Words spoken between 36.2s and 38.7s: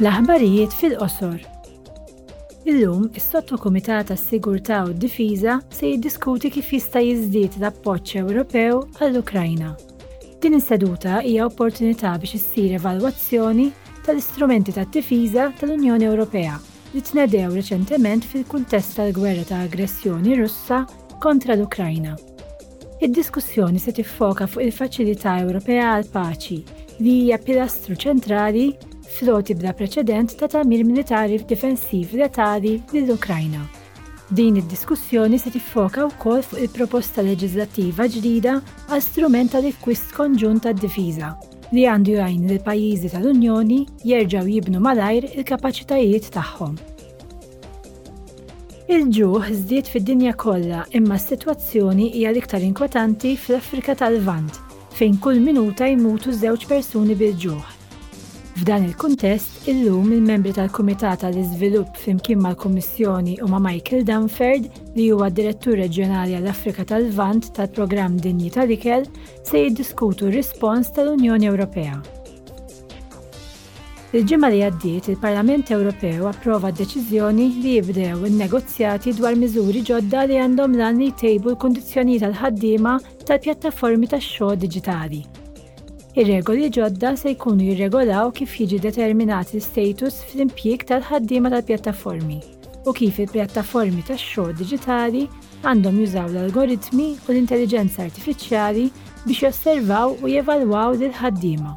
fuq il-proposta leġislattiva ġdida